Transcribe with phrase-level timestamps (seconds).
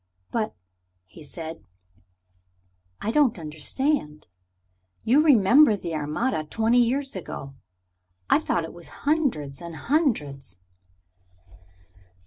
[0.31, 0.55] "But,"
[1.05, 1.63] he said,
[3.01, 4.25] "I don't understand.
[5.03, 7.53] You remember the Armada twenty years ago.
[8.27, 10.59] I thought it was hundreds and hundreds."